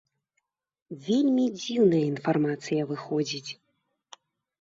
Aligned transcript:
Вельмі 1.07 1.43
дзіўная 1.57 1.99
інфармацыя 2.13 2.81
выходзіць. 2.93 3.51